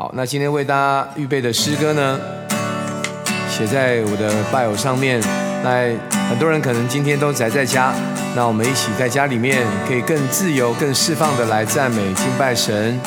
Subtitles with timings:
[0.00, 2.18] 好，那今天为大家预备的诗歌呢，
[3.50, 5.20] 写在我的拜偶上面。
[5.62, 5.94] 那
[6.26, 7.92] 很多人可能今天都宅在家，
[8.34, 12.98] 那我们一起在家里面可以更自由、更释放的来赞美敬拜神。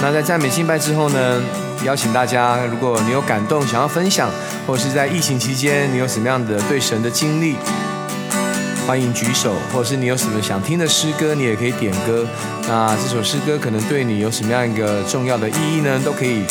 [0.00, 1.42] 那在赞美敬拜之后呢，
[1.84, 4.30] 邀请大家，如果你有感动想要分享，
[4.66, 7.54] 或者是在疫情期间你有什么样的对神的经历，
[8.86, 12.26] 欢迎举手，或者是你有什么想听的诗歌，你也可以点歌。
[12.68, 15.98] 那这首诗歌可能对你有什么样一个重要的意义呢？
[16.04, 16.42] 都可以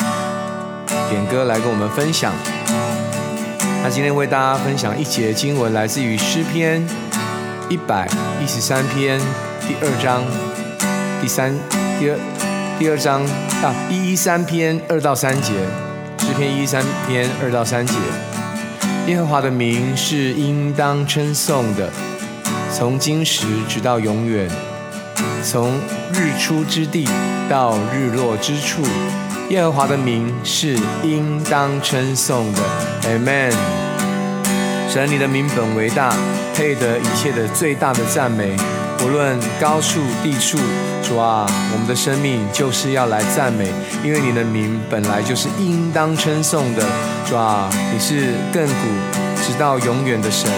[1.09, 2.33] 点歌来跟我们分享。
[3.83, 6.83] 那今天为大家分享一节经文，来自于诗篇
[7.69, 8.07] 一百
[8.43, 9.19] 一十三篇
[9.67, 10.23] 第二章
[11.21, 11.53] 第三
[11.99, 12.17] 第二
[12.79, 13.21] 第二章
[13.61, 15.53] 啊一一三篇二到三节，
[16.17, 17.93] 诗篇一一三篇二到三节，
[19.05, 21.91] 耶和华的名是应当称颂的，
[22.75, 24.49] 从今时直到永远，
[25.43, 25.71] 从
[26.11, 27.07] 日出之地
[27.47, 28.81] 到日落之处。
[29.49, 32.59] 耶和华的名是应当称颂的
[33.03, 33.53] ，Amen。
[34.89, 36.15] 神，你的名本为大，
[36.55, 38.55] 配得一切的最大的赞美，
[39.03, 40.57] 无论高处低处。
[41.03, 43.71] 主啊，我们的生命就是要来赞美，
[44.03, 46.83] 因为你的名本来就是应当称颂的。
[47.29, 50.49] 主啊，你是亘古直到永远的神。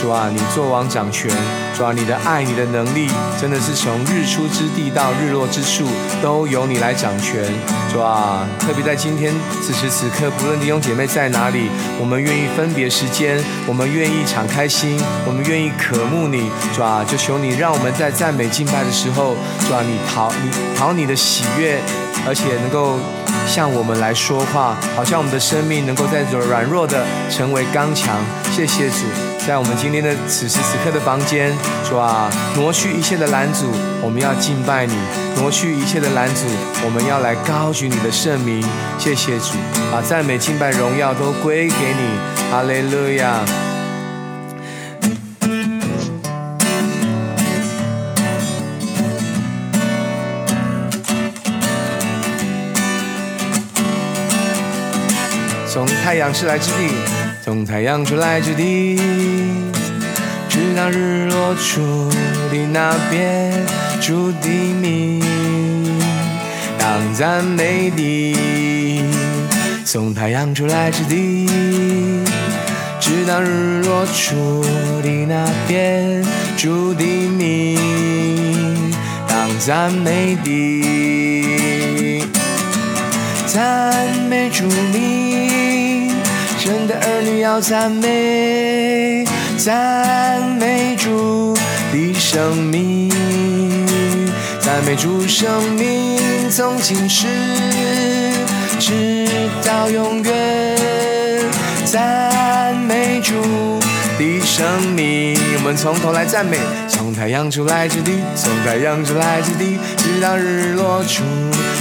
[0.00, 1.30] 主啊，你作王掌权。
[1.76, 3.06] 主啊，你的爱，你的能力，
[3.38, 5.86] 真的是从日出之地到日落之处，
[6.22, 7.44] 都由你来掌权。
[7.92, 11.68] 主啊，特别在今天此时此刻，不论弟兄姐妹在哪里，
[12.00, 16.50] 我们愿意分别时间，我们愿意敞开心，我们愿意渴慕你。
[16.74, 19.36] 主啊，就求你让我们在赞美敬拜的时候，
[19.68, 21.78] 主啊，你讨你讨你的喜悦，
[22.26, 22.98] 而且能够
[23.46, 28.16] 向我们来说话，好像我们的生命能够在软弱的成为刚强。
[28.50, 29.29] 谢谢主。
[29.46, 31.50] 在我们今天的此时此刻的房间，
[31.88, 33.66] 主啊，挪去一切的拦阻，
[34.00, 34.94] 我们要敬拜你；
[35.36, 36.46] 挪去一切的拦阻，
[36.84, 38.62] 我们要来高举你的圣名。
[38.96, 39.54] 谢谢主，
[39.90, 42.18] 把赞美、敬拜、荣耀都归给你。
[42.52, 43.40] 哈利路亚。
[55.66, 57.29] 从太阳出来之地。
[57.42, 58.96] 从太阳出来之地，
[60.48, 61.80] 直到日落处
[62.50, 63.50] 的那边，
[63.98, 65.22] 主的名
[66.78, 69.06] 当赞美的。
[69.86, 71.48] 从太阳出来之地，
[73.00, 74.62] 直到日落处
[75.02, 76.22] 的那边，
[76.58, 78.92] 主的名
[79.26, 82.22] 当赞美的。
[83.46, 85.49] 赞美主名。
[86.62, 89.24] 神的儿女要赞美，
[89.56, 91.56] 赞美主
[91.90, 93.10] 的生命，
[94.60, 97.26] 赞美主生命从今时
[98.78, 99.26] 直
[99.64, 101.48] 到永远，
[101.86, 103.32] 赞美主
[104.18, 105.40] 的生命。
[105.56, 111.22] 我们从头来赞美，从太阳出来之地，从太阳出来之地，直到日落处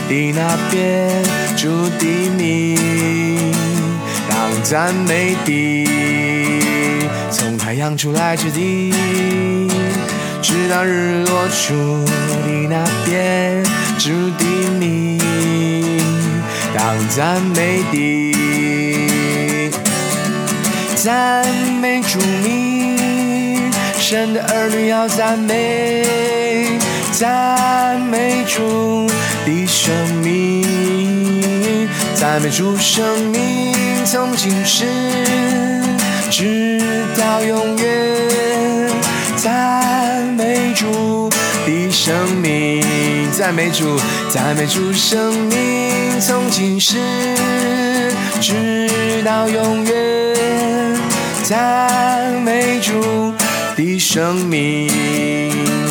[0.07, 1.21] 的那边，
[1.57, 1.67] 主
[1.99, 3.28] 的名。
[4.63, 5.87] 赞美的，
[7.31, 8.93] 从太阳出来之地，
[10.41, 11.73] 直到日落处
[12.45, 13.63] 的那边，
[13.97, 14.45] 主的
[14.79, 15.19] 名
[16.77, 19.71] 当赞美的，
[20.95, 21.45] 赞
[21.81, 26.77] 美主名，神的儿女要赞美，
[27.11, 29.09] 赞美主
[29.45, 29.91] 的生
[30.23, 30.78] 命，
[32.19, 33.73] 赞美主生命。
[34.03, 34.85] 从今时
[36.29, 36.81] 直
[37.17, 38.89] 到永远，
[39.37, 41.29] 赞美主
[41.65, 43.97] 的生命，赞美主，
[44.29, 46.19] 赞美主生命。
[46.19, 46.97] 从今时
[48.41, 50.97] 直到永远，
[51.43, 53.33] 赞美主
[53.77, 55.88] 的生命。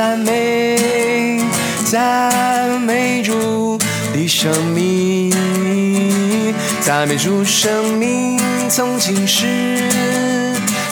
[0.00, 1.42] 赞美，
[1.84, 3.76] 赞美主
[4.14, 5.30] 的生命，
[6.80, 9.90] 赞美主生命从今时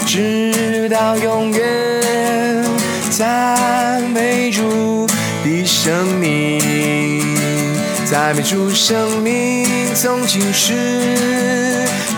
[0.05, 2.63] 直到永远，
[3.09, 5.07] 赞美主
[5.43, 7.25] 的生命，
[8.05, 11.17] 赞美主生命从今时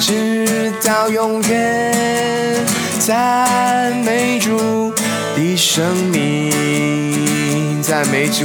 [0.00, 2.66] 直到永远，
[2.98, 4.89] 赞美主
[5.40, 8.44] 的生命，赞美主，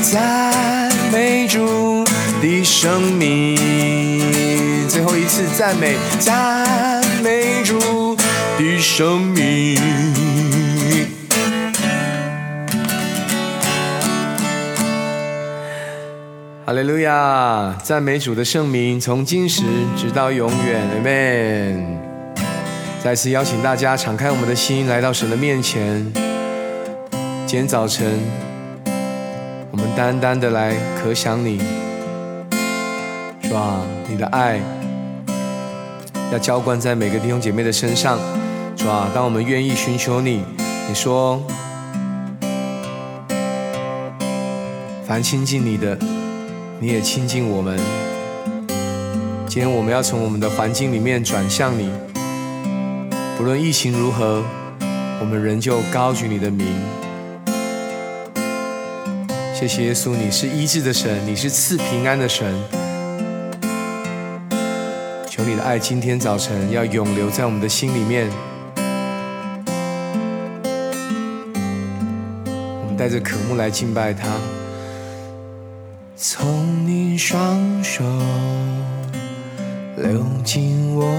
[0.00, 2.02] 赞美主
[2.40, 8.16] 的生命，最后一次赞美，赞美主
[8.58, 9.78] 的生命。
[16.64, 17.76] 哈利路亚！
[17.82, 19.62] 赞美主的圣名，从今时
[19.98, 22.01] 直到永远，Amen。
[23.02, 26.06] 再次邀请大家敞开我们的心，来到神的面前。
[27.44, 28.06] 今天早晨，
[29.72, 31.60] 我们单单的来可想你，
[33.42, 33.80] 是吧？
[34.08, 34.60] 你的爱
[36.30, 38.20] 要浇灌在每个弟兄姐妹的身上，
[38.76, 39.10] 是吧？
[39.12, 40.44] 当我们愿意寻求你，
[40.88, 41.42] 你说，
[45.04, 45.98] 凡亲近你的。
[46.78, 47.76] 你也亲近我们。
[49.48, 51.90] 今天我们要从我们的环境里面转向你，
[53.42, 54.40] 不论疫情如何，
[55.18, 56.64] 我们仍旧高举你的名。
[59.52, 62.54] 谢谢耶稣，你是医治的神，你是赐平安的神。
[65.28, 68.30] 求你的爱今天早晨要永留在我们的心里面。
[72.76, 74.28] 我们带着渴慕来敬拜他。
[76.16, 78.04] 从你双手
[79.96, 81.12] 流进我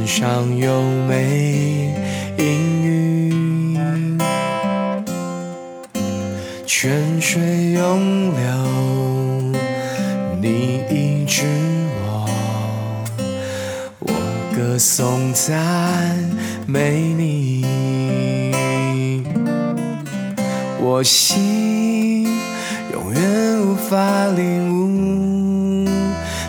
[0.00, 1.94] 天上有美
[2.38, 4.18] 阴云，
[6.64, 8.40] 泉水涌流，
[10.40, 11.44] 你医治
[12.02, 12.26] 我，
[13.98, 14.08] 我
[14.56, 16.16] 歌颂赞
[16.66, 17.62] 美你，
[20.80, 22.24] 我心
[22.90, 23.12] 永。
[23.12, 25.86] 远无法领悟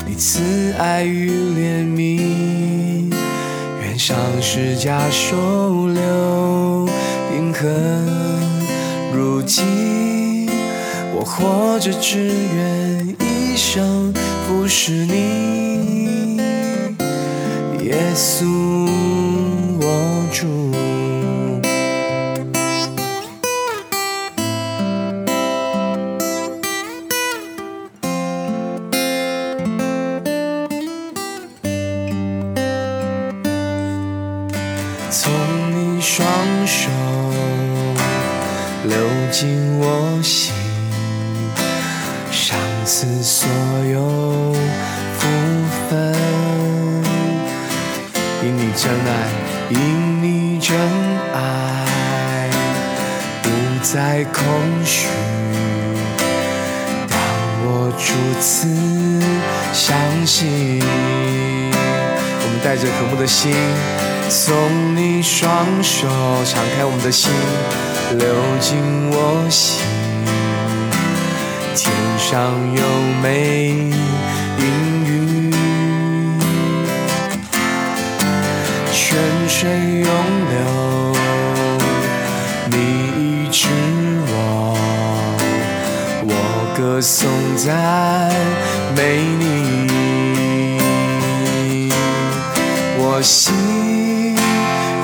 [0.07, 0.39] 你慈
[0.79, 2.30] 爱与怜悯，
[4.03, 6.89] 上十架收留
[7.31, 7.69] 定恒。
[9.13, 10.49] 如今
[11.13, 14.11] 我活着，只愿一生
[14.47, 16.35] 服侍你，
[17.85, 18.43] 耶稣
[54.33, 54.43] 空
[54.85, 55.07] 虚。
[57.07, 57.17] 当
[57.63, 58.67] 我初次
[59.73, 59.95] 相
[60.25, 60.81] 信，
[62.41, 63.53] 我们带着渴慕的心，
[64.29, 66.07] 送你双手，
[66.45, 67.31] 敞开我们的心，
[68.17, 68.27] 流
[68.59, 68.77] 进
[69.11, 69.79] 我心。
[71.75, 72.81] 天上有
[73.21, 73.91] 美
[74.57, 74.63] 云
[75.05, 75.51] 云，
[78.91, 80.00] 泉水。
[87.01, 87.27] 我歌颂
[87.57, 88.29] 赞
[88.95, 89.87] 美你。
[92.99, 94.35] 我心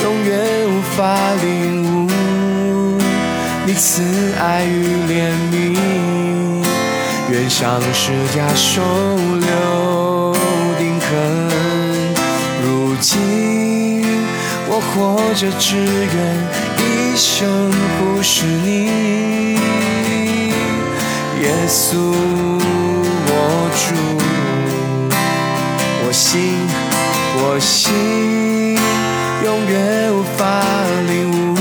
[0.03, 0.37] 永远
[0.69, 2.07] 无法领悟
[3.65, 4.03] 你慈
[4.39, 5.55] 爱与怜悯，
[7.31, 8.83] 愿上十架收
[9.39, 10.35] 留
[10.77, 11.09] 定恒。
[12.63, 14.05] 如今
[14.69, 16.15] 我活着，只愿
[16.77, 19.36] 一生不是你，
[21.67, 21.97] 稣
[23.27, 23.85] 我主，
[26.05, 26.67] 我心。
[27.39, 28.75] 我心
[29.45, 30.43] 永远无法
[31.07, 31.15] 领
[31.53, 31.55] 悟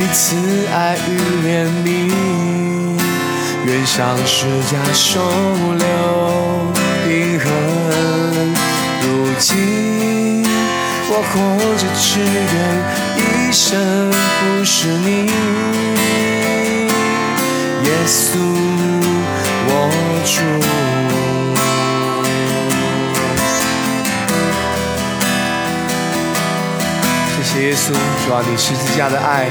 [0.00, 0.34] 你慈
[0.66, 1.08] 爱与
[1.46, 1.46] 怜
[1.84, 1.86] 悯，
[3.64, 5.20] 愿上十架收
[5.78, 5.86] 留
[7.06, 7.46] 平衡。
[9.00, 9.04] 如
[9.38, 10.42] 今
[11.08, 11.34] 我活
[11.78, 12.54] 着，只愿
[13.16, 13.62] 一生
[14.10, 15.30] 服侍你，
[17.86, 18.38] 耶稣。
[19.68, 19.70] 我
[20.24, 20.34] 主。
[27.36, 27.94] 谢谢耶稣，
[28.26, 29.46] 主啊，你十字架的爱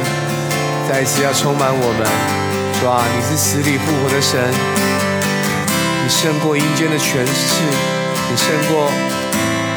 [0.87, 2.05] 再一次要充满我们。
[2.79, 4.37] 主啊，你是死里复活的神，
[6.03, 7.63] 你胜过阴间的权势，
[8.29, 8.91] 你胜过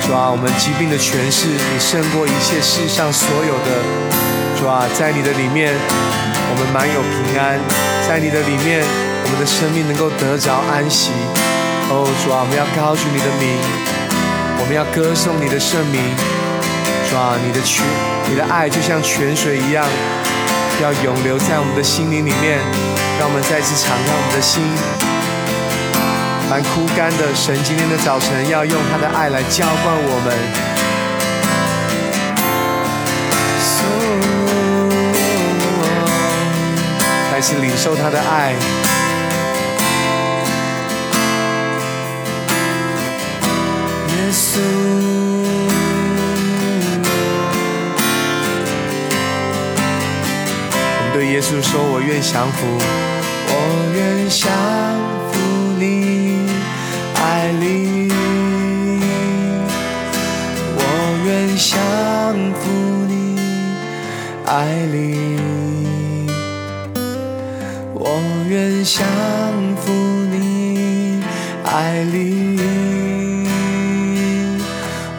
[0.04, 3.70] 主啊我们疾病的权势，你胜过一切世上所有的。
[4.58, 5.72] 主啊，在你的里面，
[6.50, 7.56] 我们满有平安；
[8.08, 8.80] 在你的里面，
[9.22, 11.12] 我们的生命能够得着安息。
[11.90, 13.52] 哦，主啊，我们要高举你的名，
[14.58, 16.00] 我们要歌颂你的圣名。
[17.04, 17.84] 主啊，你的泉，
[18.30, 19.84] 你的爱就像泉水一样，
[20.80, 22.58] 要永留在我们的心灵里面。
[23.20, 24.64] 让我们再次敞开我们的心，
[26.48, 30.77] 蛮枯干的神，今天的早晨要用他的爱来浇灌我们。
[37.38, 38.50] 开始领受他的爱，
[44.08, 44.58] 耶稣。
[50.80, 52.66] 我们对耶稣说：“我愿降服，
[53.46, 53.52] 我
[53.94, 54.50] 愿降
[55.30, 55.38] 服
[55.78, 56.42] 你
[57.14, 58.10] 爱里，
[60.74, 60.82] 我
[61.24, 61.70] 愿降
[62.58, 62.66] 服
[63.06, 63.38] 你
[64.44, 64.50] 爱
[64.90, 65.37] 里，
[68.58, 69.06] 愿降
[69.76, 69.92] 服
[70.32, 71.22] 你
[71.64, 72.58] 爱里，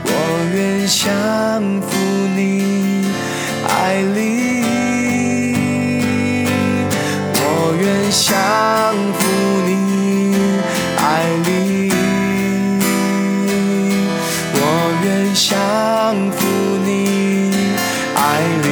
[0.04, 0.10] 我
[0.54, 1.08] 愿降
[1.88, 1.96] 服
[2.36, 3.08] 你
[3.66, 4.18] 爱里。”
[7.42, 7.44] 我
[7.80, 8.28] 愿降
[9.18, 9.22] 服
[9.66, 9.72] 你
[10.98, 11.00] 爱
[11.46, 11.50] 里，
[14.54, 14.58] 我
[15.06, 15.48] 愿降
[16.32, 16.38] 服
[16.86, 16.88] 你
[18.16, 18.20] 爱
[18.64, 18.68] 里，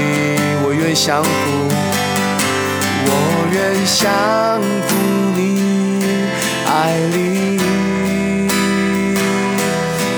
[0.62, 1.28] 我愿降服，
[3.88, 4.96] 我愿降服
[5.38, 5.40] 你
[6.68, 6.70] 爱
[7.14, 7.16] 里，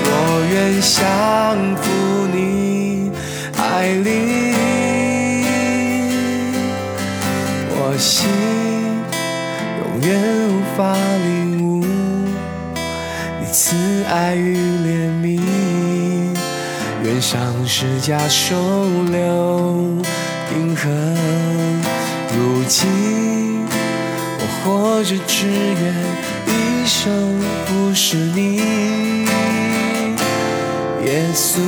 [0.04, 0.10] 我
[0.50, 0.98] 愿降
[1.76, 1.84] 服
[2.34, 2.36] 你
[3.56, 3.60] 爱
[3.92, 4.08] 里，
[7.70, 8.28] 我心。
[9.78, 10.08] 永远
[10.48, 10.78] 无法
[11.24, 11.28] 领
[11.62, 11.84] 悟
[13.40, 13.76] 你慈
[14.08, 14.88] 爱与怜
[15.22, 15.40] 悯，
[17.04, 18.56] 愿上十架收
[19.12, 19.16] 留
[20.56, 20.90] 银河。
[22.32, 23.29] 如今
[24.62, 25.94] 我活着，只愿
[26.46, 28.56] 一生不是你，
[31.04, 31.60] 耶稣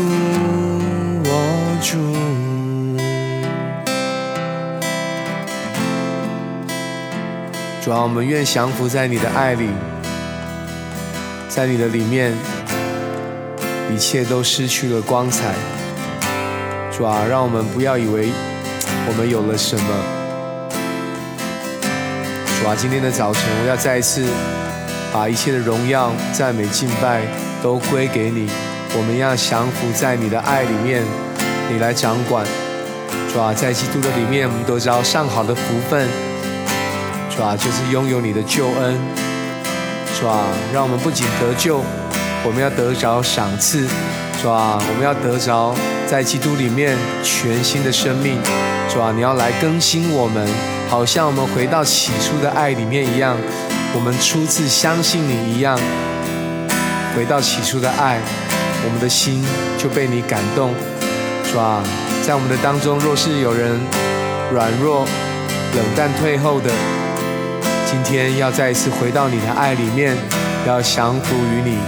[1.25, 1.30] 我
[1.82, 1.96] 主。
[7.82, 9.68] 主啊，我们愿降服在你的爱里，
[11.49, 12.32] 在你的里面，
[13.92, 15.54] 一切都失去了光彩。
[16.96, 18.28] 主啊，让我们不要以为
[19.08, 20.12] 我们有了什么。
[22.62, 24.25] 主啊，今天的早晨，我要再一次
[25.12, 27.23] 把一切的荣耀、赞美、敬拜
[27.61, 28.49] 都归给你。
[28.97, 31.02] 我们要降服在你的爱里面，
[31.69, 32.47] 你来掌管。
[33.33, 36.07] 主啊，在基督的里面，我们得着上好的福分。
[37.35, 38.97] 主啊，就是拥有你的救恩，
[40.21, 41.83] 主啊，让我们不仅得救，
[42.45, 43.88] 我们要得着赏赐，
[44.40, 45.75] 主啊，我们要得着
[46.07, 48.38] 在基督里面全新的生命，
[48.88, 50.47] 主啊，你要来更新我们，
[50.92, 53.34] 好像我们回到起初的爱里面一样，
[53.94, 55.75] 我们初次相信你一样，
[57.16, 58.20] 回到起初的爱，
[58.84, 59.42] 我们的心
[59.78, 60.75] 就被你感动，
[61.50, 61.82] 主啊，
[62.22, 63.80] 在我们的当中，若是有人
[64.52, 65.06] 软弱、
[65.75, 66.70] 冷淡、退后的。
[67.87, 70.14] 今天要再一次回到你的爱里面，
[70.66, 71.78] 要降服于你。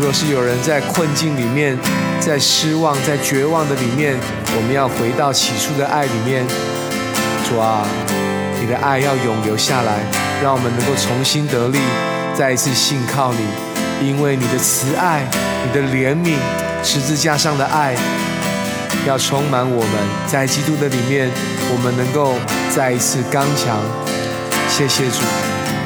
[0.00, 1.78] 若是有人在困境里面，
[2.18, 4.16] 在失望、在绝望的里面，
[4.56, 6.44] 我们要回到起初的爱里面。
[7.54, 7.86] 主啊，
[8.60, 10.00] 你的爱要永留下来，
[10.42, 11.78] 让我们能够重新得力，
[12.36, 13.46] 再一次信靠你。
[14.04, 15.22] 因为你的慈爱、
[15.64, 16.34] 你的怜悯、
[16.82, 17.94] 十字架上的爱，
[19.06, 19.92] 要充满我们。
[20.26, 21.30] 在基督的里面，
[21.70, 22.34] 我们能够
[22.74, 23.78] 再一次刚强。
[24.68, 25.22] 谢谢主，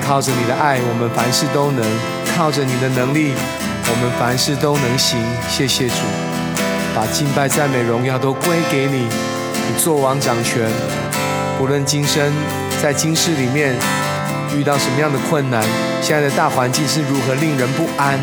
[0.06, 1.84] 靠着你的爱，我们凡事都能；
[2.34, 3.34] 靠着你的能力，
[3.84, 5.20] 我们凡事都能行。
[5.50, 5.96] 谢谢主，
[6.96, 9.06] 把敬拜、赞美、荣耀都归给你。
[9.70, 10.66] 你做王掌权，
[11.60, 12.32] 无论今生
[12.80, 13.74] 在今世里面
[14.54, 15.62] 遇到什么样的困难，
[16.00, 18.18] 现在的大环境是如何令人不安，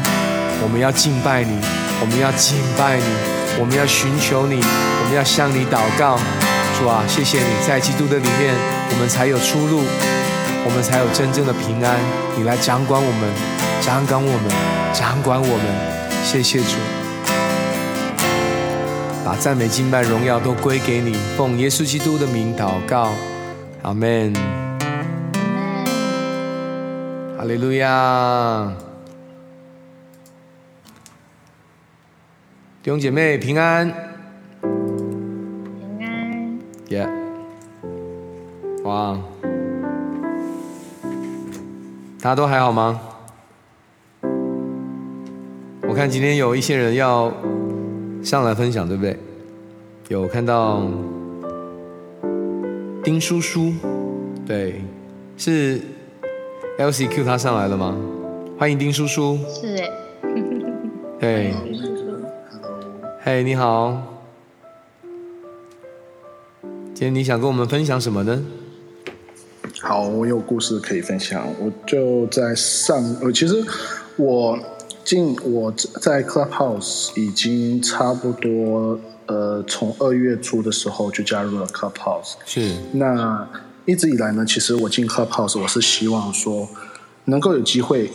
[0.64, 1.60] 我们要敬拜你，
[2.00, 6.18] 我们要敬拜你，我们要寻求你，我们要向你祷告。
[6.80, 8.54] 主啊，谢谢你在基督的里面，
[8.90, 9.84] 我们才有出路。
[10.68, 11.96] 我们才有真正的平安。
[12.36, 13.30] 你来掌管我们，
[13.82, 14.50] 掌管我们，
[14.94, 16.26] 掌管我们。
[16.26, 16.76] 谢谢主，
[19.26, 21.14] 把赞美、敬拜、荣耀都归给你。
[21.36, 23.12] 奉耶稣基督的名祷告，
[23.82, 24.32] 阿门。
[27.36, 28.72] 哈哈利路亚！
[32.84, 33.92] 弟兄姐妹平安，
[34.62, 37.10] 平安，耶！
[38.84, 39.18] 哇，
[42.22, 43.02] 大家都还好吗？
[45.88, 47.34] 我看今天有一些人要
[48.26, 49.16] 上来分享，对不对？
[50.08, 50.82] 有看到
[53.04, 53.72] 丁叔叔，
[54.48, 54.82] 对，
[55.38, 55.80] 是
[56.80, 57.96] LCQ 他上来了吗？
[58.58, 59.92] 欢迎丁叔叔，是哎，
[61.20, 61.54] 对，
[63.22, 64.02] 嘿，你好，
[66.96, 68.44] 今天你想跟我们分享什么呢？
[69.82, 71.46] 好，我有故事可以分享。
[71.60, 73.64] 我就在上，呃，其实
[74.18, 74.58] 我
[75.06, 82.34] 进我在 Clubhouse 已经差不多，呃，从二月初的时候就加入了 Clubhouse。
[82.44, 83.48] 是，那
[83.86, 86.68] 一直以来呢，其实我进 Clubhouse，我是希望说
[87.26, 88.10] 能够有机会，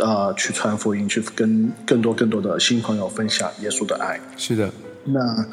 [0.00, 4.20] 呃，去传福音，去跟更多更多的新朋友分享耶稣的爱。
[4.36, 4.70] 是的，
[5.04, 5.44] 那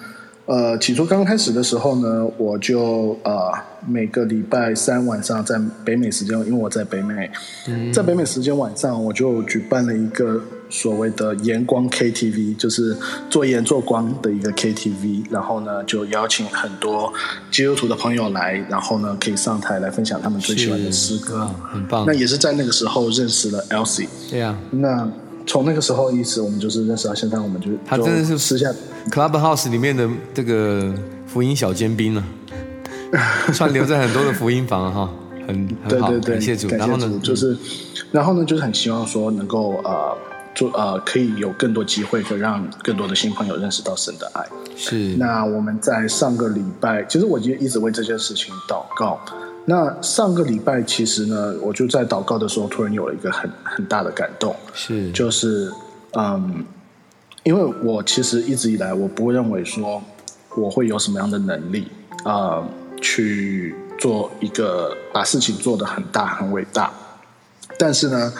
[0.45, 3.51] 呃，起初刚开始的时候呢，我就呃
[3.87, 7.31] 每个礼拜三晚上在北美时间，因为我在北美，
[7.93, 12.97] 在北美时间晚上，我就举办了一个所谓的盐光 KTV，就是
[13.29, 17.13] 做盐做光的一个 KTV，然后呢就邀请很多
[17.51, 22.13] 基督徒的朋友来，然后呢可以上台来分享他们最喜欢的诗歌啊，很棒那。
[22.13, 24.07] 也是在那个时候认识了 Elsie。
[24.31, 25.07] 对呀那
[25.45, 28.73] 从那个时候一直，我们就是认识到现在，我们就就他真的是私下
[29.11, 30.91] ，Clubhouse 里面的这个
[31.27, 32.23] 福音小尖兵呢，
[33.53, 35.09] 串流在很多的福音房哈，
[35.47, 36.67] 很很好，对对对，感谢主。
[36.67, 37.55] 感然后呢，就是，
[38.11, 40.17] 然后呢，就是很希望说能够呃
[40.55, 44.45] 做呃可以有更多机会，可以让更多的新朋友认识到神的爱。
[44.75, 49.19] 是那我们在上个礼拜，其实我就一直为这件事情祷告。
[49.65, 55.71] 那上个礼拜其实呢，我就在祷告的时候，突然有了一个很很大的感动，是就是
[56.17, 56.65] 嗯，
[57.43, 60.03] 因为我其实一直以来我不会认为说
[60.57, 61.87] 我会有什么样的能力
[62.25, 62.61] 呃
[63.01, 66.91] 去做一个把事情做得很大很伟大，
[67.79, 68.33] 但是呢，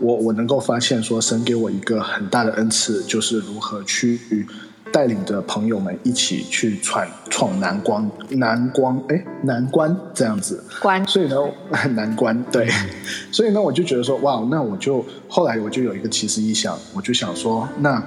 [0.00, 4.46] 我我能够发现说神给我一个很大的恩赐，就是如何去
[4.90, 11.06] 带领着朋友们一起去闯闯 难关难关哎难关这样子，关。
[11.06, 11.36] 所以呢，
[11.72, 12.68] 很 难关，对，
[13.30, 18.02] 所以呢，我就觉得说，哇，那我就后来我就有一个奇思异想，我就想说，那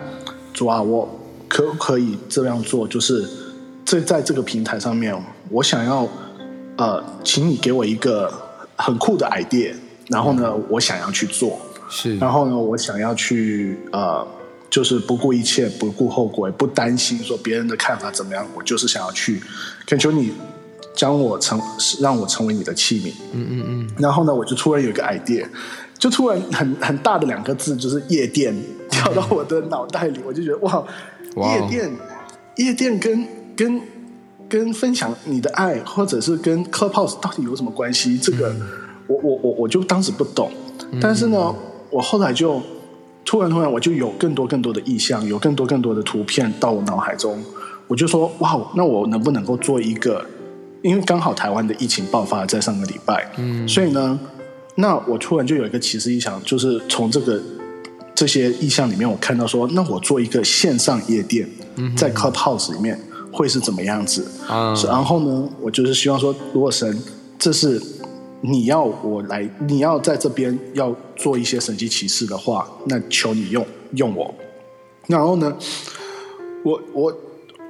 [0.53, 2.87] 主啊，我可不可以这样做？
[2.87, 3.27] 就是
[3.85, 5.15] 这在这个平台上面，
[5.49, 6.07] 我想要
[6.77, 8.31] 呃，请你给我一个
[8.75, 9.73] 很酷的 idea，
[10.07, 11.59] 然后呢，我想要去做，
[11.91, 12.17] 是。
[12.17, 14.25] 然后呢，我想要去呃，
[14.69, 19.39] 就是不顾一切、不顾后果，也不担心说别人的看法怎么样，我就是想要去。
[19.85, 20.31] 恳求你
[20.95, 21.61] 将我成
[21.99, 23.13] 让我成为你的器皿。
[23.33, 25.45] 嗯嗯嗯，然后呢，我就突然有一个 idea，
[25.99, 28.55] 就突然很很大的两个字，就是夜店，
[28.89, 30.83] 跳到我的脑袋里，我就觉得哇，
[31.35, 31.91] 夜店，
[32.57, 33.81] 夜店跟跟
[34.49, 38.17] 跟分享你的爱，或者是跟 Clubhouse 到底有什么关系？
[38.17, 38.53] 这个、
[39.07, 40.51] 我我我我就当时不懂，
[41.01, 41.55] 但是呢，
[41.91, 42.61] 我后来就
[43.23, 47.37] 突然突然我就有更多更多的意象，有更多更多的图片到我脑海中，
[47.87, 50.25] 我就说哇，那我能不能够做一个？
[50.81, 54.19] 因为刚好台湾的疫情爆发在上个礼拜，嗯，所以呢，
[54.73, 57.39] 那我突然就有一个奇思异想，就是从这个
[58.15, 61.47] 这些意象里面，我看到说，那我做一个线上夜店，
[61.95, 62.99] 在 Clubhouse 里面
[63.31, 64.25] 会是怎么样子？
[64.47, 66.99] 啊是然后呢，我就是希望说，如果神
[67.37, 67.79] 这是
[68.41, 74.33] 你要我来，你要在这边要做一些神迹奇事的话，那求你用用我。
[75.07, 75.55] 然后呢，
[76.63, 77.17] 我我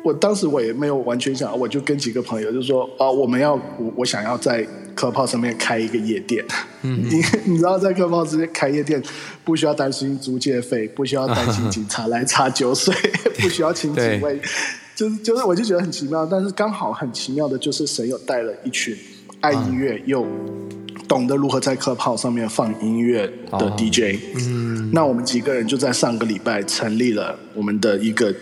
[0.04, 6.44] 我当时我也没有完全想，我就跟几个朋友就说啊、我们要我我想要在 Clubhouse 上面开一个夜店。
[6.84, 9.02] 嗯，你 你知道在 Clubhouse 开夜店，
[9.44, 12.94] 不需要担心租借费，不需要担心警察来查酒水，
[13.40, 14.40] 不需要请警卫。
[14.96, 18.96] 就是就是，我就觉得很奇妙，但是刚好很奇妙的就是神有带了一群
[19.40, 20.26] 爱音乐又
[21.12, 24.17] 懂得如何在 Clubhouse 上面放音乐的哦 DJ。
[24.38, 28.34] 嗯，那我们几个人就在上个礼拜成立了我们的一个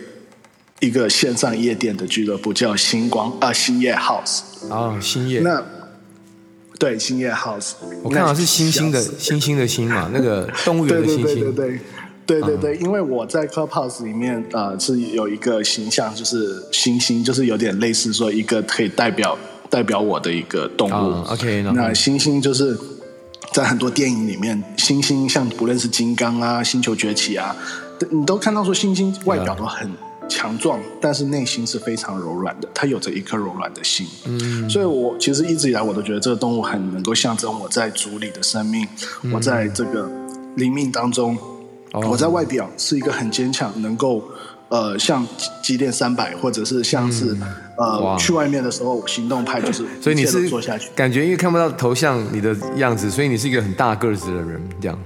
[0.78, 4.42] 一个线上夜店的俱乐部，叫星光啊星夜 House。
[4.72, 5.60] 啊，星夜，那
[6.78, 7.72] 对星夜 House，
[8.04, 11.80] 我看到是星星的星星的星嘛， 那个动物园对对的星星，对对对。
[12.26, 19.36] 对对对，因为我在 Clubhouse 里面呃是有一个形象，就是星星，就是有点类似说一个可以代表
[19.70, 20.92] 代表我的一个动物。
[20.92, 22.76] 啊，OK，那星星就是
[23.52, 27.56] 在很多电影里面，星星像不论是金刚啊、星球崛起啊，
[28.10, 29.90] 你都看到说星星外表都很
[30.28, 34.06] 强壮，但是内心是非常柔软的，它有着一颗柔软的心。
[34.26, 38.86] 嗯，所以我其实一直以来我都觉得这个动物很能够象征我在族里的生命，
[39.32, 40.08] 我在这个
[40.56, 41.36] 灵命当中，
[41.92, 44.22] 哦我在外表是一个很坚强，能够
[44.70, 45.26] 呃像
[45.62, 47.42] 机电三百，或者是像是、嗯
[47.76, 50.90] 呃去外面的时候行动派，就是 所以你是做下去。
[50.94, 54.98] 感觉因为看不到头像你的样子，所以你是一个很大个子的人，这样。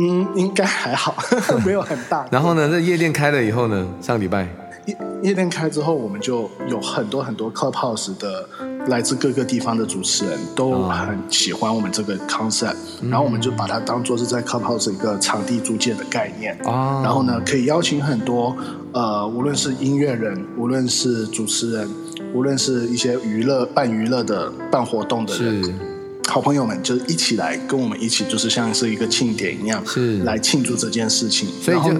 [0.00, 1.16] 嗯，应该还好，
[1.66, 2.26] 没有很大。
[2.32, 4.48] 然后呢，这夜店开了以后呢，上礼拜
[4.86, 8.48] 夜夜店开之后，我们就有很多很多 Clubhouse 的
[8.86, 12.76] 来自各个地方的主持人都很喜欢我们这个 concept，、
[13.10, 16.56] 然后我们就把它当做是在 Clubhouse 一个场地租借的概念。
[16.64, 18.56] 哦然后呢，可以邀请很多
[18.92, 21.88] 呃，无论是音乐人，无论是主持人，
[22.32, 25.78] 无论是一些娱乐办娱乐的办活动的人，
[26.26, 31.48] 好朋友们，就是一起来跟我们一起，就是像是一个庆典一样，是来庆祝这件事情。
[31.60, 31.94] 所以就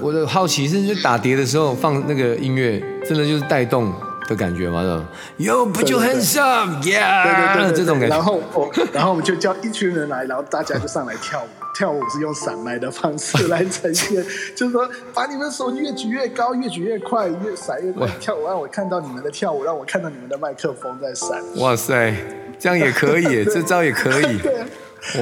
[0.00, 3.92] 我的好奇是，就打碟的时候放那个音乐，真的就是带动
[4.30, 4.82] 的感觉嘛？
[4.82, 5.04] 是吧
[5.38, 8.14] ？Yo put your 对对 hands up, 对 yeah，对对对，这种感觉。
[8.14, 11.46] 然后我，然后我们就叫一群人来，然后大家就上来跳舞。
[11.72, 14.22] 跳舞是用散麦的方式来呈现，
[14.56, 18.06] 就是说把你们的手越举越高，越举越快，越闪越快。
[18.18, 21.40] 跳舞让我看到你们的跳舞，让我看到你们的麦克风在闪。
[21.56, 22.12] 哇塞，
[22.58, 24.36] 这样也可以耶， 这招也可以。
[24.38, 24.64] 对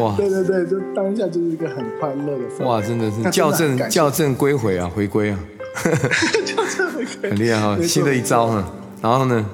[0.00, 2.64] 哇对对对，就当下就是一个很快乐的。
[2.64, 5.38] 哇，真的是那校正校正归回啊，回归啊，
[6.44, 8.72] 就这么一个很厉害哈，新的一招哈。
[9.00, 9.46] 然后呢，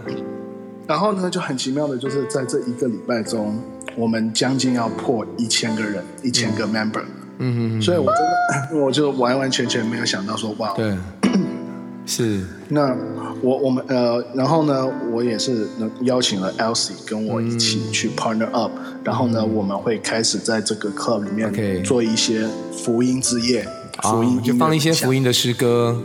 [0.86, 3.58] 然后呢，就很奇妙的，就是在这一个礼拜中，
[3.96, 7.02] 我们将近要破一千个人，一千个 member。
[7.38, 10.96] 嗯嗯所以我真的， 我就完完全全没有想到说，哇，对，
[12.06, 12.44] 是。
[12.68, 12.96] 那
[13.42, 15.66] 我我们呃，然后呢，我也是
[16.02, 18.70] 邀请了 Elsie 跟我一起去 partner up，、
[19.02, 23.66] 然后呢，我们会开始在这个 club 里面做一些福音之夜，
[24.02, 25.12] 福音啊，就放一些福。
[25.12, 26.00] 音的诗歌，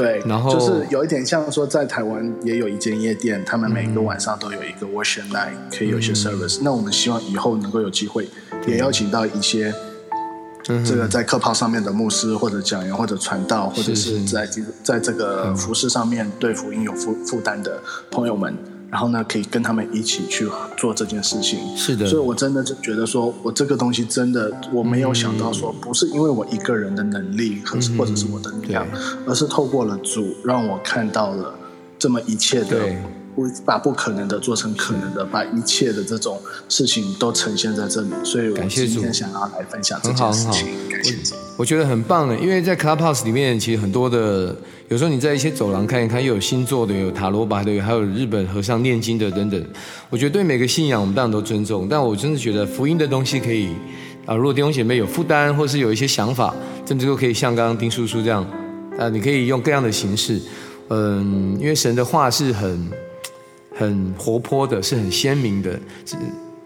[0.00, 8.26] 对，然后就是有一点像说，在台湾也有一间夜店，他们每个晚上都有一个 worship night，可以有一些 service、那我们希望以后能够有机会，
[8.66, 9.72] 也邀请到一些
[10.68, 14.48] 嗯这个在课炮上面的牧师或者讲员或者传道，或者是是在
[14.82, 18.56] 在这个服饰上面对福音有负负担的朋友们，
[18.90, 21.58] 然后呢，可以跟他们一起去做这件事情。
[21.76, 22.06] 是的。
[22.06, 28.86] 所以我真的就觉得说，我这个东西真的我没有想到说，不是因为我一个人的能力和或者是我的力量，
[29.26, 31.54] 而是透过了主让我看到了
[31.98, 32.76] 这么一切的
[33.36, 33.40] 对。
[33.40, 36.38] 不把不可能的做成可能的，把一切的这种
[36.68, 40.68] 事情都呈现在这里，所以我感谢主今天想要来分享这件事情。
[40.90, 41.34] 感谢主。
[41.56, 44.54] 我觉得很棒的，因为在 Clubhouse 里面，其实很多的，
[44.88, 49.64] 有时候你在一些走廊看一看，又有星座的，有塔罗牌的，还有日本和尚念经的等等。
[50.10, 53.68] 我觉得对每个信仰，我们当然都尊重，但我真的觉得福音的东西可以
[54.26, 58.44] 啊，如果弟兄姐妹有负担，或是有一些想法，甚至都可以像刚刚丁叔叔这样，
[58.98, 60.40] 啊，你可以用各样的形式，
[60.88, 62.90] 嗯，因为神的话是很
[63.80, 65.72] 很活泼的，是很鲜明的，
[66.04, 66.14] 是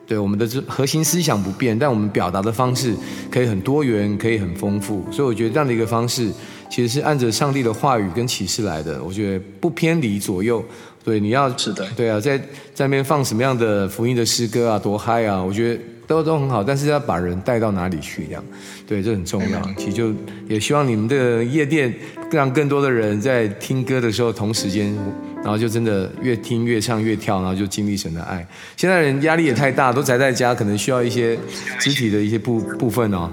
[0.05, 2.93] 对我们的这核心思想不变，但我们表达的方式
[3.31, 5.05] 可以很多元，可以很丰富。
[5.13, 6.29] 所以我觉得这样的一个方式，
[6.69, 9.03] 其实是按着上帝的话语跟启示来的。
[9.03, 10.63] 我觉得不偏离左右。
[11.05, 12.37] 对，你要是的对啊，在
[12.75, 15.41] 在那边放什么样的福音的诗歌啊，多嗨啊！
[15.41, 18.45] 我觉得都都很好，但是要把人带到哪里去，这样，
[18.87, 19.61] 对，这很重要。
[19.77, 20.13] 其实就
[20.49, 21.95] 也希望你们的夜店
[22.31, 24.97] 让更多的人在听歌的时候同时间，
[25.45, 28.45] 然后就真的越听越唱越跳，然后就经历神的爱。
[28.77, 31.39] 现在人压力也太大，都宅在家，可能需要一些
[31.79, 33.31] 肢体的一些部部分哦。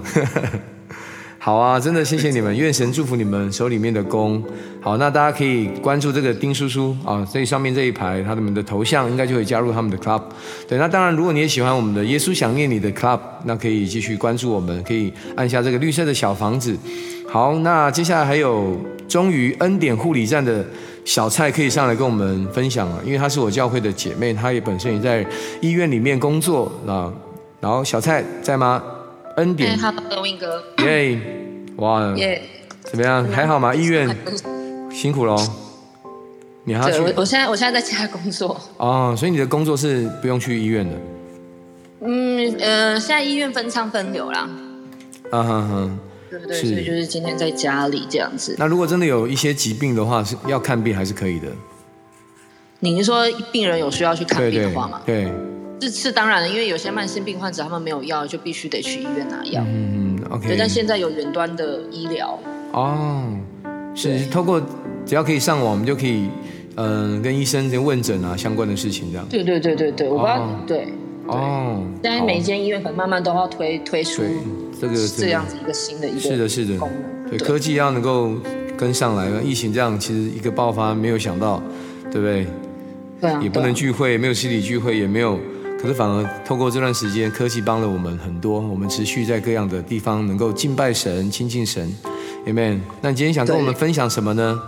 [1.44, 4.40] 好啊，真的谢谢你们，愿神祝福你们手里面的工。
[4.80, 10.22] 好，那大家可以关注这个丁叔叔啊，这上面这一排他们的头像应该就会加入他们的 club。
[10.68, 16.78] 对，那当然，如果你也喜欢我们的耶稣想念你的 club，那可以继续关注我们，可以按下这个绿色的小房子。
[17.28, 20.64] 好，那接下来还有终于恩典护理站的
[21.04, 25.26] 小蔡可以上来跟我们分享了，因为她是我教会的姐妹，她也本身也在
[25.60, 27.12] 医院里面工作啊。
[27.58, 28.80] 然后小蔡在吗？
[29.36, 31.18] 恩哎典，，Hello，win 哥，耶，
[31.76, 32.42] 哇，耶，
[32.82, 33.26] 怎么样？
[33.28, 33.74] 还好吗？
[33.74, 34.14] 医院
[34.90, 35.36] 辛苦喽。
[36.64, 40.96] 你还要去我现在我现在在家工作，哦，所以你的工作是不用去医院的。
[42.02, 44.48] 嗯呃，现在医院分仓分流啦，
[45.30, 45.90] 啊哈哈。
[46.30, 46.56] 对不对？
[46.56, 48.56] 是所以就是今天在家里这样子。
[48.58, 51.48] 那如果真的有一些疾病的话，是要看病还是可以的？
[52.80, 55.02] 你是说病人有需要去看病的话吗？
[55.04, 55.30] 对，
[55.88, 59.62] 是是当然了，因为有些慢性病患者他们没有药，就必须得去医院拿药。
[59.66, 60.54] 嗯嗯，，OK。
[60.58, 62.38] 但现在有远端的医疗，
[62.72, 63.24] 哦，
[63.94, 64.60] 是对透过
[65.04, 66.28] 只要可以上网，我们就可以
[66.76, 69.26] 嗯、跟医生先问诊啊相关的事情这样。
[69.28, 70.88] 对对对对对，我不知道，哦对，
[71.26, 74.32] 哦，现在每一间医院可能慢慢都要推推出对
[74.80, 78.32] 这个这样子一个新的一个是的，是的功能，对科技要能够
[78.76, 79.28] 跟上来。
[79.42, 81.62] 疫情这样其实一个爆发，没有想到，
[82.10, 82.46] 对不对？
[83.20, 85.38] 对啊，也不能聚会，没有实体聚会，也没有
[85.82, 91.92] 可是反而透过这段时间，科技帮了我们很多，我们持续在各样的地方能够敬拜神、亲近神
[92.46, 92.78] ，Amen。
[93.00, 94.62] 那你今天想跟我们分享什么呢？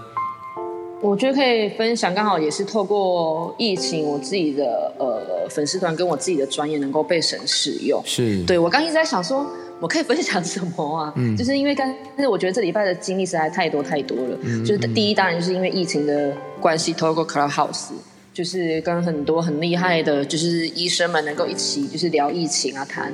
[1.01, 8.03] 我觉得可以分享，刚好也是透过疫情，我自己的呃粉丝团跟我自己的专业能够被神使用。
[8.05, 9.47] 是，对我刚一直在想说，
[9.79, 11.13] 我可以分享什么啊？
[11.15, 14.37] 嗯，就是因为刚，但是我觉得这礼拜的经历实在太多太多了。
[14.43, 17.91] 嗯，就是第一，当然就是因为疫情的关系，透过 Clubhouse，
[18.35, 23.11] 就是跟很多很厉害的，就是医生们能够一起就是聊疫情啊，谈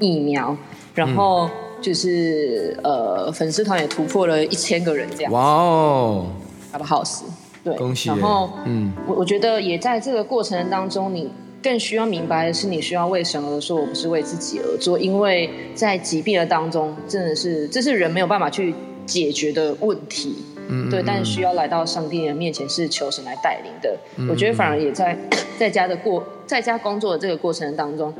[0.00, 0.54] 疫苗，
[0.94, 1.48] 然后
[1.80, 5.32] 就是呃粉丝团也突破了一千个人这样。
[5.32, 6.26] 哇哦
[6.72, 7.04] 好不好？
[7.04, 7.22] 是
[7.62, 8.08] 对，恭喜。
[8.08, 11.30] 然后，嗯，我我觉得也在这个过程当中，你
[11.62, 14.98] 更需要明白的是，你需要为神而做，我不是为自己而做。
[14.98, 18.74] 因为在疾病的当中，真的是这是人没有办法去
[19.06, 20.34] 解决的问题，
[20.68, 21.02] 嗯，对。
[21.06, 23.96] 但是需要来到上帝的面前，是求神来带领的。
[24.28, 25.16] 我觉得反而也在
[25.58, 28.12] 在家的过在家工作的这个过程当中，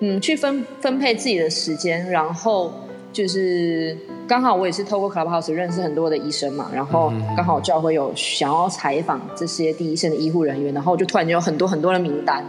[0.00, 2.72] 嗯，去分分配自己的时间，然后
[3.12, 3.96] 就是。
[4.28, 12.44] 刚好我也是透过 Clubhouse 认识很多的医生嘛，然后刚好教会有想要采访这些第一线的医护人员，然后就突然间有很多很多的名单，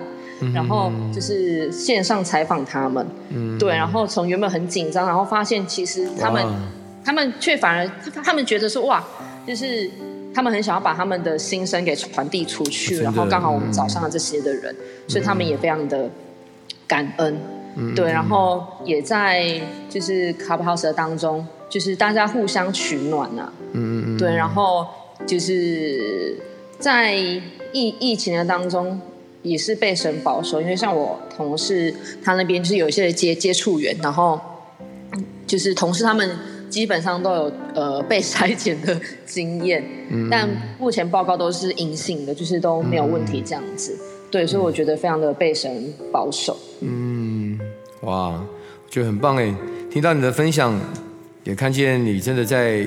[0.56, 6.44] 然后就是线上采访他们，嗯对，然后从原本很紧张，然后发现其实他们
[7.08, 7.90] 他们却反而
[8.22, 9.02] 他们觉得说哇，
[9.48, 9.90] 就是
[10.36, 14.76] 他们很想要把他们的心声给传递出去，然后刚好我们找上了这些的人，
[15.08, 16.10] 所以他们也非常的
[16.86, 17.40] 感恩，
[17.96, 19.58] 对，然后也在
[19.90, 21.48] 就是 Clubhouse 的当中。
[21.70, 24.88] 就是大家互相取暖啊，嗯嗯嗯，对，然后
[25.26, 26.34] 就是
[26.80, 27.42] 在疫
[28.00, 28.98] 疫情的当中
[29.44, 31.94] 也是被神保守，因为像我同事
[32.24, 34.40] 他那边就是有一些接接触源，然后
[35.46, 36.38] 就是同事他们
[36.70, 39.84] 基本上都有呃 被筛检的经验，
[40.30, 40.48] 但
[40.80, 43.98] 目前报告都是阴性的，就是都没有问题这样子，
[44.30, 46.58] 对，所以我觉得非常的被神保守。
[46.82, 47.60] 嗯，
[48.02, 49.54] 哇，我觉得很棒哎，
[49.90, 50.80] 听到你的分享。
[51.44, 52.86] 也看见你真的在，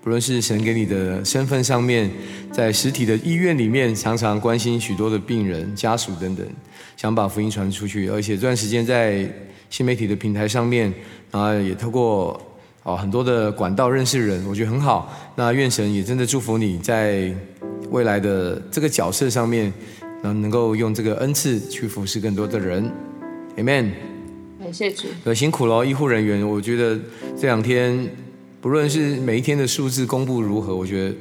[0.00, 2.08] 不论是神给你的身份上面，
[2.52, 6.46] 在实体的医院里面，常常关心许多的病人家属等等，
[6.96, 8.08] 想把福音传出去。
[8.08, 9.28] 而且这段时间在
[9.68, 10.94] 新媒体的平台上面，
[11.32, 12.40] 啊，也透过
[12.88, 15.14] 哦很多的管道认识人，我觉得很好。
[15.36, 17.30] 那愿神也真的祝福你在
[17.90, 19.70] 未来的这个角色上面，
[20.22, 22.90] 能能够用这个恩赐去服侍更多的人。
[23.58, 23.90] Amen。
[24.72, 25.08] 谢谢。
[25.24, 26.48] 呃，辛苦了，医护人员。
[26.48, 26.98] 我觉得
[27.36, 28.10] 这两天，
[28.62, 31.14] 不论是每一天的数字公布如何，我觉得，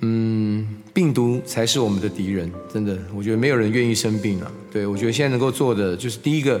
[0.00, 2.52] 嗯，病毒才是我们的敌人。
[2.70, 4.52] 真的，我觉得没有人愿意生病了。
[4.70, 6.60] 对，我觉得现在能够做的，就是第一个，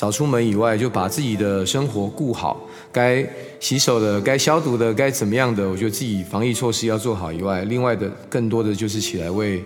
[0.00, 2.58] 少出门以外，就把自己的生活顾好，
[2.90, 3.22] 该
[3.60, 9.62] 洗手的、该消毒的、该怎么样的，我觉得自己防疫措施要做好以外，另外的更多的就是起来为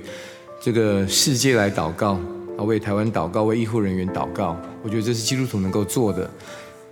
[0.60, 2.18] 这个世界来祷告。
[2.58, 6.28] 啊，为台湾祷告，为医护人员祷告，我觉得这是基督徒能够做的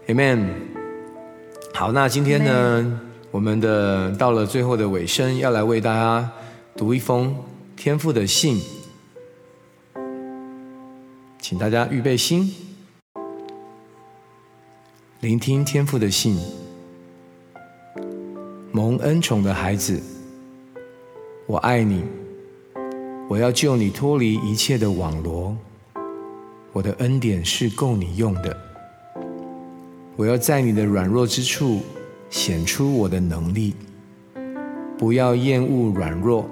[0.06, 0.46] ，Amen。
[1.74, 3.00] 好，那今天呢，
[3.32, 6.30] 我们的到了最后的尾声，要来为大家
[6.76, 7.36] 读一封
[7.76, 8.60] 天父的信，
[11.40, 12.52] 请大家预备心，
[15.22, 16.36] 聆听天父的信。
[18.72, 20.02] 蒙恩宠的孩子，
[21.46, 22.02] 我爱你。
[23.28, 25.56] 我要救你脱离一切的网罗，
[26.72, 28.56] 我的恩典是够你用的。
[30.16, 31.82] 我要在你的软弱之处
[32.28, 33.74] 显出我的能力。
[34.98, 36.50] 不要厌恶软弱，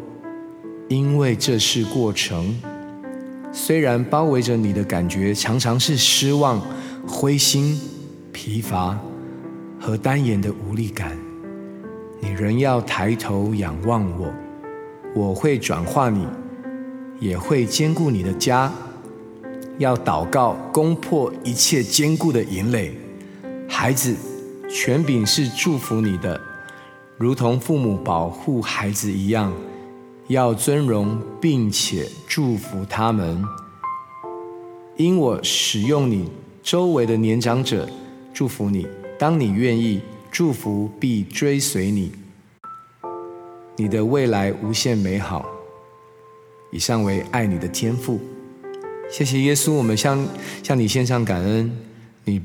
[0.86, 2.56] 因为这是过程。
[3.50, 6.62] 虽然包围着你的感觉常常是失望、
[7.04, 7.76] 灰心、
[8.42, 8.98] 疲乏
[9.78, 11.14] 和单眼的无力感，
[12.20, 14.32] 你仍要抬头仰望我，
[15.14, 16.26] 我会转化你。
[17.18, 18.72] 也会兼顾你的家，
[19.76, 22.94] 要祷告攻破一切坚固的营垒。
[23.68, 24.16] 孩子，
[24.70, 26.40] 权柄是祝福你的，
[27.18, 29.52] 如同父母保护孩子一样，
[30.28, 33.44] 要尊荣并且祝福他们。
[34.96, 36.30] 因我使用你
[36.62, 37.86] 周围的年长者
[38.40, 38.86] 祝福你，
[39.18, 40.00] 当你愿意，
[40.30, 42.10] 祝福必追随你。
[43.76, 45.44] 你的未来无限美好。
[46.72, 48.18] 以上为爱你的天赋，
[49.10, 50.26] 谢谢耶稣，我们向
[50.62, 51.70] 向你献上感恩，
[52.24, 52.40] 你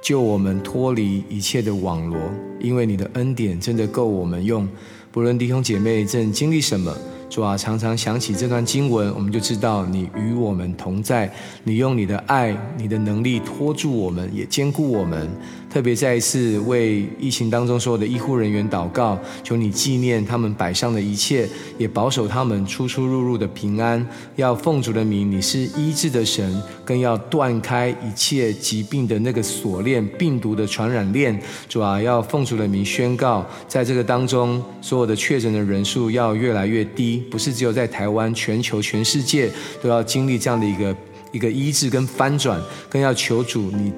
[0.00, 2.16] 救我们脱离一切的网罗，
[2.60, 4.68] 因为你的恩典真的够我们用。
[5.10, 6.96] 不论弟兄姐妹正经历什么，
[7.30, 15.30] 主啊，常常想起这段经文，我们就知道你与我们同在，你用你的爱、你的能力托住我们，也兼顾我们。
[15.70, 24.04] 特别再一次为疫情当中所有的医护人员祷告，求你纪念他们摆上的一切，也保守他们出出入入的平安。
[24.34, 31.40] 要奉主的名，你是医治的神，更要断开一切疾病的那个锁链、病毒的传染链。
[31.68, 39.50] 主啊，要奉主的名宣告，在这个当中，所有的确诊的人数要越来越低，不是只有在台湾，全球、全世界
[39.82, 40.96] 都要经历这样的一个
[41.32, 43.92] 一个医治跟翻转，更要求主你。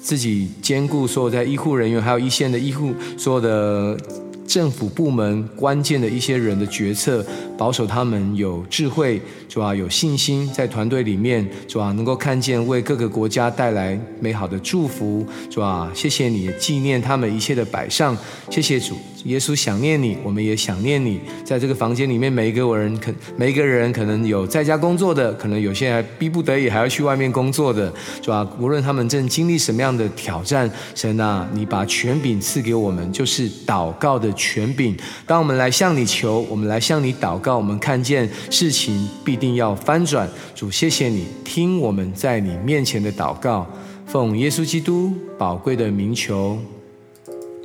[0.00, 3.98] 自己兼顾所有在医护人员，还有一线的医护，所有的
[4.46, 7.24] 政府部门关键的一些人的决策，
[7.56, 18.14] 保守他们有智慧，主啊有信心，在团队里面，主啊能够看见为各个国家带来美好的祝福，主啊谢谢你纪念他们一切的摆上，
[18.50, 18.98] 谢谢主。
[19.24, 21.20] 耶稣想念你，我们也想念你。
[21.44, 28.46] 在这个房间里面，每一个人可每一个人可能有在家工作的，可能有些还逼不得已还要去外面工作的，是吧？
[28.58, 34.96] 无论他们正经历什么样的挑战，神啊，你把权柄赐给我们，就是祷告的权柄。
[35.26, 40.28] 当我们来向你求，我们来向你祷告，我们看见事情必定要翻转。
[40.54, 43.66] 主，谢谢你听我们在你面前的祷告，
[44.06, 46.58] 奉耶稣基督宝贵的名求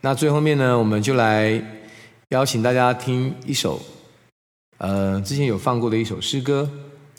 [0.01, 1.63] 那最后面呢，我们就来
[2.31, 3.81] 邀请大家听一首，
[4.79, 6.69] 呃，之前有放过的一首诗歌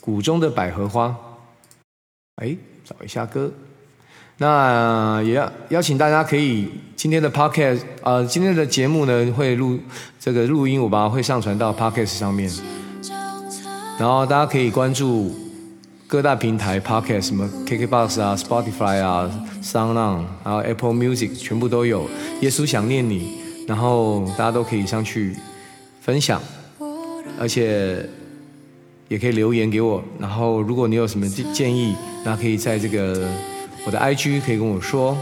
[0.04, 1.08] 《谷中的百合花》。
[2.36, 3.50] 哎，找一下歌。
[4.36, 9.78] 那也要邀请大家可以今天的 Podcast，呃，今天的节目呢会录
[10.20, 12.50] 这个录音，我把它会上传到 Podcast 上面，
[13.98, 15.34] 然后大家可以关注。
[16.12, 19.30] 各大平台，Pocket 什么 KKBox 啊、Spotify 啊、
[19.62, 22.06] SoundOn，然后 Apple Music 全部都有。
[22.42, 25.34] 耶稣想念你，然后大家都可以上去
[26.02, 26.38] 分享，
[27.40, 28.06] 而且
[29.08, 30.04] 也可以留言给我。
[30.18, 31.96] 然后如果你有什么建议，
[32.26, 33.26] 那可以在这个
[33.86, 35.16] 我的 IG 可以跟我说。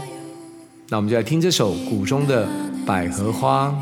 [0.89, 2.45] 那我们就来听这首《谷中的
[2.85, 3.73] 百合花》。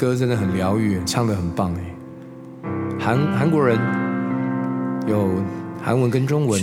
[0.00, 1.94] 歌真的很疗愈，唱的很棒哎。
[2.98, 3.78] 韩韩国人
[5.06, 5.28] 有
[5.84, 6.58] 韩文跟中文。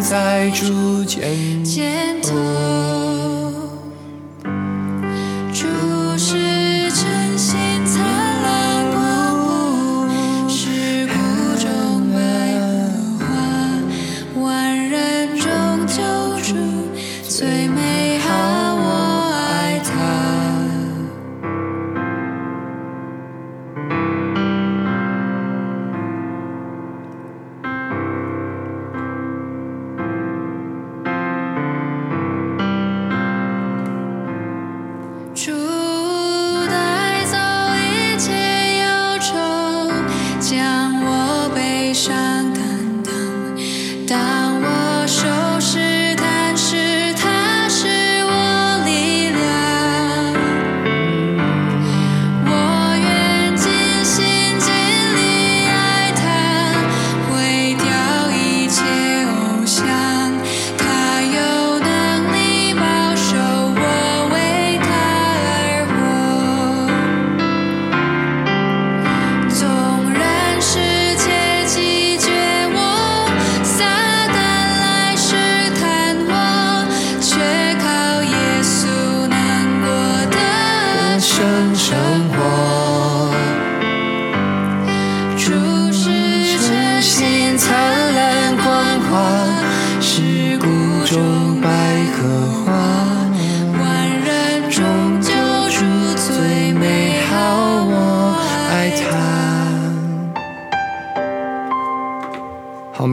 [0.00, 2.20] 在逐渐减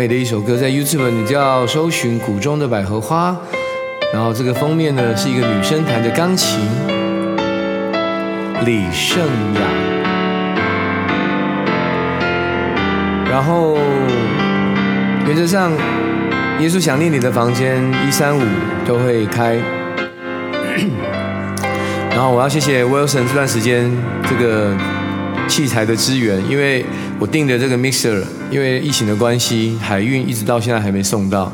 [0.07, 3.31] 美的一首歌，在 YouTube 你就要搜寻《谷中的百合花》，
[4.13, 6.61] 然后这个封面呢是一个女生弹着钢琴，
[8.63, 9.21] 李圣
[9.55, 9.61] 雅。
[13.29, 13.77] 然后
[15.27, 15.73] 原则上，
[16.61, 18.41] 耶稣想念你的房间一三五
[18.87, 19.57] 都会开。
[22.11, 23.91] 然后我要谢谢 Wilson 这段时间
[24.29, 24.73] 这个
[25.49, 26.85] 器材的支援，因为
[27.19, 31.51] 我订的这个 mixer，因为疫情的关系，海运一直到现在还没送到。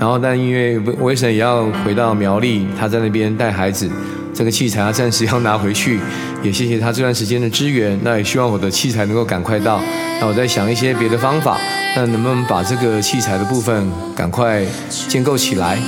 [0.00, 3.88] 然后但因为 Wilson 也要回到苗栗，他在那边带孩子，
[4.32, 6.00] 这个器材他暂时要拿回去，
[6.42, 7.98] 也谢谢他这段时间的支援。
[8.02, 9.80] 那也希望我的器材能够赶快到。
[10.20, 11.58] 那我在想一些别的方法，
[11.94, 13.86] 那能不能把这个器材的部分
[14.16, 15.78] 赶快建构起来？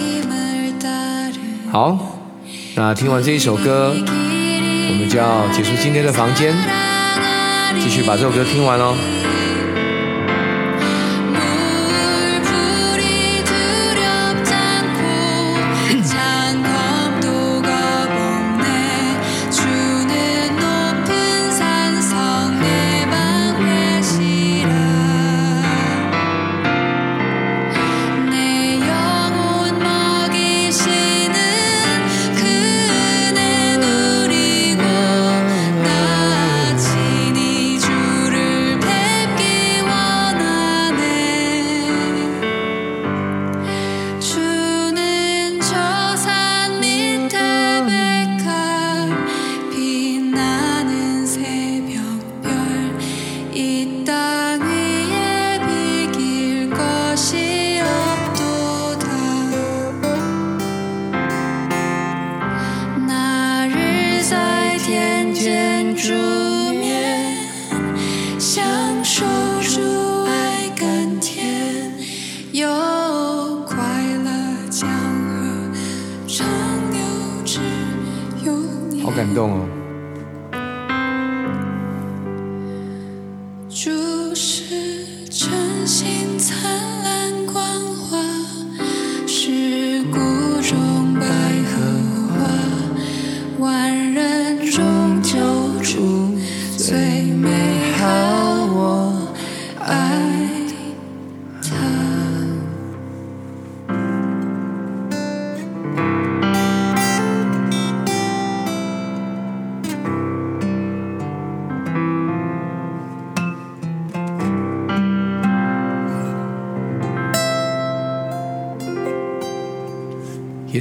[1.72, 2.20] 好，
[2.76, 6.54] 那听完这一首歌，我们就要结束今天的房间，
[7.84, 9.23] 继续把这首歌听完哦。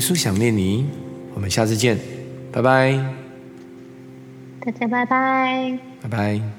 [0.04, 0.86] 稣想念你，
[1.34, 1.98] 我们下次见，
[2.52, 2.92] 拜拜，
[4.60, 5.80] 大家拜拜。
[6.02, 6.53] 拜拜。